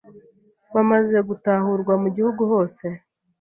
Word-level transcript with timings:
bamaze 0.73 1.17
gutahurwa 1.29 1.93
mu 2.01 2.09
Gihugu 2.15 2.41
hose 2.51 2.85